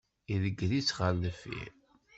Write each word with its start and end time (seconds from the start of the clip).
Idegger-itt 0.33 0.89
ɣer 0.99 1.13
deffir. 1.21 1.71